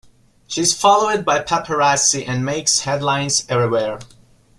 She 0.47 0.61
is 0.61 0.73
followed 0.73 1.23
by 1.23 1.41
paparazzi 1.43 2.27
and 2.27 2.43
makes 2.43 2.79
headlines 2.79 3.45
everywhere. 3.47 3.99